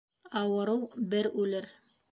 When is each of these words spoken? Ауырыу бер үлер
Ауырыу 0.39 0.81
бер 1.13 1.33
үлер 1.45 1.73